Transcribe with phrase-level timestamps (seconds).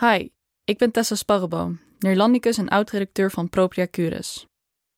[0.00, 0.28] Hi,
[0.64, 4.46] ik ben Tessa Sparreboom, Neerlandicus en oud-redacteur van Propria Cures.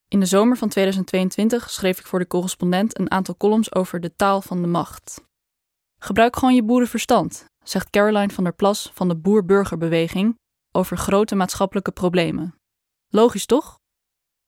[0.07, 4.15] In de zomer van 2022 schreef ik voor de correspondent een aantal columns over de
[4.15, 5.23] taal van de macht.
[6.01, 10.37] Gebruik gewoon je boerenverstand, zegt Caroline van der Plas van de Boer-Burgerbeweging
[10.71, 12.55] over grote maatschappelijke problemen.
[13.07, 13.79] Logisch toch?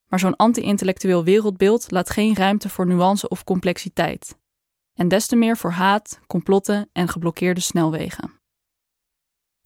[0.08, 4.38] Maar zo'n anti-intellectueel wereldbeeld laat geen ruimte voor nuance of complexiteit.
[4.94, 8.41] En des te meer voor haat, complotten en geblokkeerde snelwegen.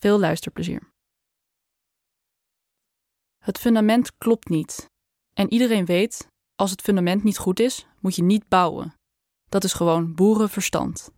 [0.05, 0.91] Veel luisterplezier.
[3.43, 4.89] Het fundament klopt niet.
[5.33, 8.93] En iedereen weet, als het fundament niet goed is, moet je niet bouwen.
[9.49, 11.10] Dat is gewoon boerenverstand.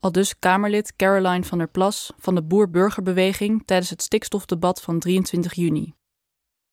[0.00, 5.54] Al dus Kamerlid Caroline van der Plas van de Boer-Burgerbeweging tijdens het stikstofdebat van 23
[5.54, 5.94] juni.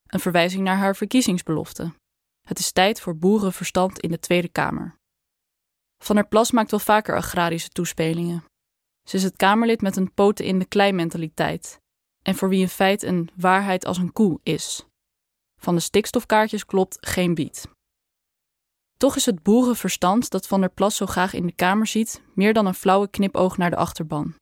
[0.08, 1.94] Een verwijzing naar haar verkiezingsbelofte.
[2.48, 4.96] Het is tijd voor boerenverstand in de Tweede Kamer.
[6.04, 8.44] Van der Plas maakt wel vaker agrarische toespelingen.
[9.08, 11.82] Ze is het Kamerlid met een poten in de klei mentaliteit
[12.22, 14.86] en voor wie in feite een waarheid als een koe is.
[15.62, 17.70] Van de stikstofkaartjes klopt geen bied.
[18.98, 22.54] Toch is het boerenverstand dat Van der Plas zo graag in de Kamer ziet meer
[22.54, 24.36] dan een flauwe knipoog naar de achterban.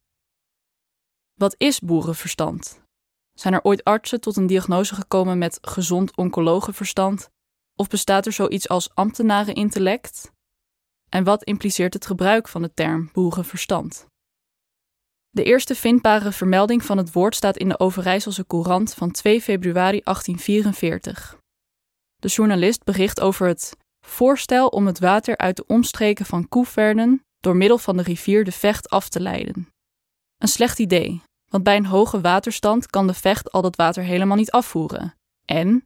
[1.34, 2.82] Wat is boerenverstand?
[3.34, 7.30] Zijn er ooit artsen tot een diagnose gekomen met gezond oncologenverstand?
[7.76, 10.32] Of bestaat er zoiets als ambtenarenintellect?
[11.10, 14.08] En wat impliceert het gebruik van de term boerenverstand?
[15.36, 20.02] De eerste vindbare vermelding van het woord staat in de Overijsselse Courant van 2 februari
[20.04, 21.38] 1844.
[22.16, 27.56] De journalist bericht over het voorstel om het water uit de omstreken van Koeverden door
[27.56, 29.70] middel van de rivier de Vecht af te leiden.
[30.38, 34.38] Een slecht idee, want bij een hoge waterstand kan de Vecht al dat water helemaal
[34.38, 35.14] niet afvoeren.
[35.46, 35.86] En,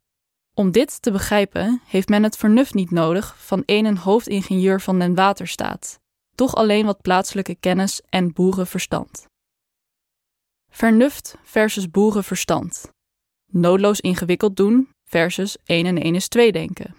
[0.54, 5.16] om dit te begrijpen, heeft men het vernuft niet nodig van een hoofdingenieur van den
[5.16, 6.00] waterstaat,
[6.36, 9.29] toch alleen wat plaatselijke kennis en boerenverstand.
[10.80, 12.92] Vernuft versus boerenverstand.
[13.52, 16.96] Noodloos ingewikkeld doen versus 1 en 1 is 2 denken.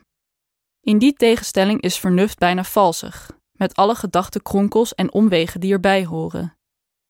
[0.81, 6.57] In die tegenstelling is vernuft bijna valsig, met alle gedachtekronkels en omwegen die erbij horen.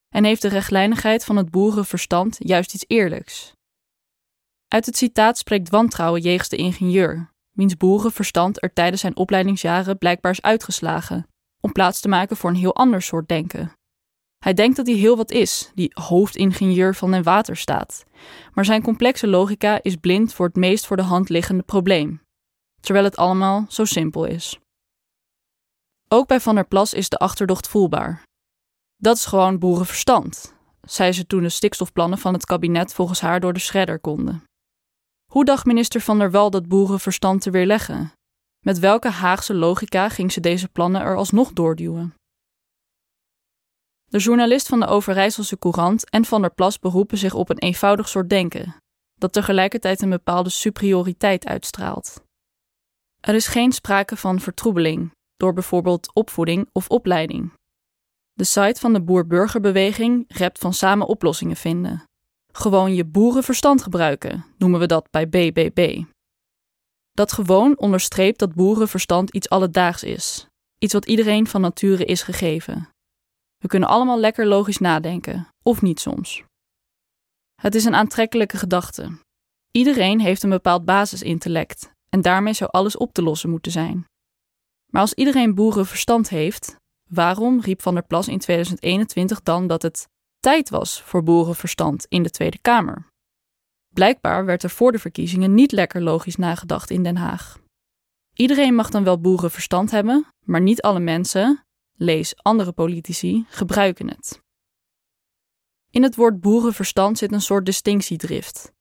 [0.08, 3.52] En heeft de rechtlijnigheid van het boerenverstand juist iets eerlijks.
[4.68, 10.32] Uit het citaat spreekt wantrouwen jegens de ingenieur, wiens boerenverstand er tijdens zijn opleidingsjaren blijkbaar
[10.32, 11.26] is uitgeslagen,
[11.60, 13.72] om plaats te maken voor een heel ander soort denken.
[14.44, 18.04] Hij denkt dat hij heel wat is, die hoofdingenieur van den waterstaat.
[18.54, 22.22] Maar zijn complexe logica is blind voor het meest voor de hand liggende probleem.
[22.80, 24.58] Terwijl het allemaal zo simpel is.
[26.08, 28.22] Ook bij Van der Plas is de achterdocht voelbaar.
[28.96, 33.52] Dat is gewoon boerenverstand, zei ze toen de stikstofplannen van het kabinet volgens haar door
[33.52, 34.44] de shredder konden.
[35.32, 38.12] Hoe dacht minister Van der Wal dat boerenverstand te weerleggen?
[38.66, 42.14] Met welke Haagse logica ging ze deze plannen er alsnog doorduwen?
[44.10, 48.08] De journalist van de Overijsselse Courant en Van der Plas beroepen zich op een eenvoudig
[48.08, 48.76] soort denken,
[49.14, 52.22] dat tegelijkertijd een bepaalde superioriteit uitstraalt.
[53.20, 57.52] Er is geen sprake van vertroebeling door bijvoorbeeld opvoeding of opleiding.
[58.32, 62.04] De site van de Boer-Burgerbeweging rept van samen oplossingen vinden.
[62.52, 66.02] Gewoon je boerenverstand gebruiken, noemen we dat bij BBB.
[67.12, 70.46] Dat gewoon onderstreept dat boerenverstand iets alledaags is,
[70.78, 72.88] iets wat iedereen van nature is gegeven.
[73.60, 76.44] We kunnen allemaal lekker logisch nadenken, of niet soms.
[77.60, 79.18] Het is een aantrekkelijke gedachte.
[79.70, 84.04] Iedereen heeft een bepaald basisintellect en daarmee zou alles op te lossen moeten zijn.
[84.92, 86.76] Maar als iedereen boerenverstand heeft,
[87.10, 92.22] waarom riep Van der Plas in 2021 dan dat het tijd was voor boerenverstand in
[92.22, 93.06] de Tweede Kamer?
[93.94, 97.58] Blijkbaar werd er voor de verkiezingen niet lekker logisch nagedacht in Den Haag.
[98.34, 101.64] Iedereen mag dan wel boerenverstand hebben, maar niet alle mensen,
[102.00, 104.42] lees andere politici, gebruiken het.
[105.90, 108.72] In het woord boerenverstand zit een soort distinctiedrift.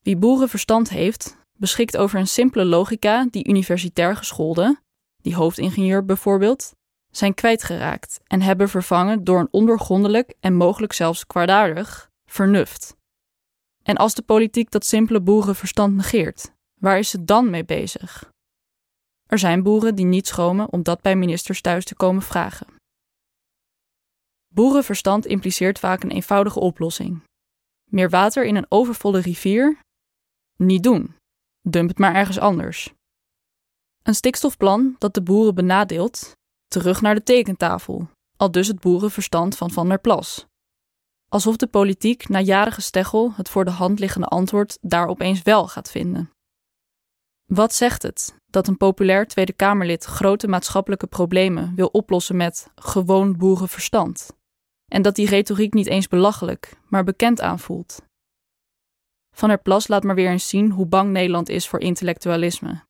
[0.00, 4.80] Wie boerenverstand heeft, beschikt over een simpele logica die universitair gescholden,
[5.22, 6.74] die hoofdingenieur bijvoorbeeld,
[7.10, 12.96] zijn kwijtgeraakt en hebben vervangen door een ondoorgrondelijk en mogelijk zelfs kwaadaardig vernuft.
[13.82, 18.34] En als de politiek dat simpele boerenverstand negeert, waar is ze dan mee bezig?
[19.26, 22.66] Er zijn boeren die niet schromen om dat bij ministers thuis te komen vragen.
[24.54, 27.22] Boerenverstand impliceert vaak een eenvoudige oplossing.
[27.90, 29.78] Meer water in een overvolle rivier?
[30.56, 31.14] Niet doen.
[31.60, 32.92] Dump het maar ergens anders.
[34.02, 36.32] Een stikstofplan dat de boeren benadeelt?
[36.66, 38.08] Terug naar de tekentafel.
[38.36, 40.46] Al dus het boerenverstand van Van der Plas.
[41.28, 45.68] Alsof de politiek na jaren gesteggel het voor de hand liggende antwoord daar opeens wel
[45.68, 46.30] gaat vinden.
[47.44, 53.36] Wat zegt het dat een populair Tweede Kamerlid grote maatschappelijke problemen wil oplossen met gewoon
[53.36, 54.30] boerenverstand?
[54.92, 58.02] En dat die retoriek niet eens belachelijk, maar bekend aanvoelt?
[59.34, 62.84] Van der Plas laat maar weer eens zien hoe bang Nederland is voor intellectualisme.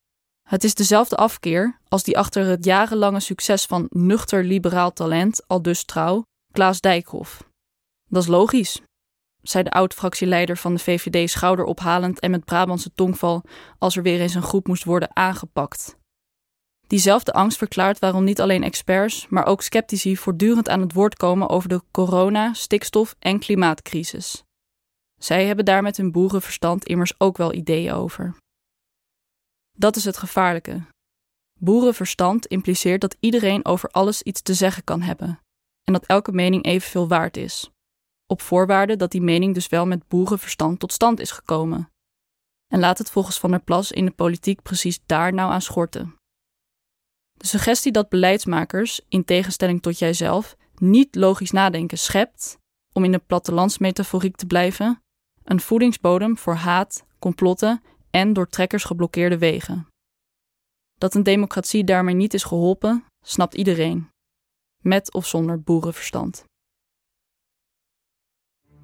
[0.48, 5.62] Het is dezelfde afkeer als die achter het jarenlange succes van nuchter liberaal talent, al
[5.62, 6.22] dus trouw,
[6.52, 7.48] Klaas Dijkhoff.
[8.08, 8.80] Dat is logisch,
[9.48, 13.44] zei de oud-fractieleider van de VVD schouderophalend en met Brabantse tongval
[13.78, 15.96] als er weer eens een groep moest worden aangepakt.
[16.86, 21.48] Diezelfde angst verklaart waarom niet alleen experts, maar ook sceptici voortdurend aan het woord komen
[21.48, 24.44] over de corona, stikstof en klimaatcrisis.
[25.20, 28.36] Zij hebben daar met hun boerenverstand immers ook wel ideeën over.
[29.72, 30.82] Dat is het gevaarlijke.
[31.58, 35.40] Boerenverstand impliceert dat iedereen over alles iets te zeggen kan hebben
[35.86, 37.70] en dat elke mening evenveel waard is,
[38.26, 41.90] op voorwaarde dat die mening dus wel met boerenverstand tot stand is gekomen.
[42.66, 46.14] En laat het volgens Van der Plas in de politiek precies daar nou aan schorten.
[47.32, 52.58] De suggestie dat beleidsmakers, in tegenstelling tot jijzelf, niet logisch nadenken schept,
[52.92, 55.02] om in de plattelandsmetaforiek te blijven,
[55.44, 59.88] een voedingsbodem voor haat, complotten en door trekkers geblokkeerde wegen.
[60.98, 64.10] Dat een democratie daarmee niet is geholpen, snapt iedereen,
[64.82, 66.44] met of zonder boerenverstand.